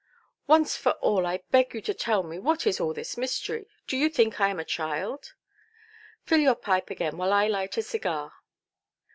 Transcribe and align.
"Once 0.47 0.75
for 0.75 0.93
all, 0.93 1.27
I 1.27 1.43
beg 1.51 1.75
you 1.75 1.81
to 1.81 1.93
tell 1.93 2.23
me 2.23 2.39
what 2.39 2.65
is 2.65 2.79
all 2.79 2.91
this 2.91 3.17
mystery? 3.17 3.67
Do 3.85 3.95
you 3.95 4.09
think 4.09 4.41
I 4.41 4.49
am 4.49 4.57
a 4.59 4.65
child"? 4.65 5.35
"Fill 6.23 6.39
your 6.39 6.55
pipe 6.55 6.89
again, 6.89 7.17
while 7.17 7.31
I 7.31 7.45
light 7.45 7.77
a 7.77 7.83
cigar". 7.83 8.33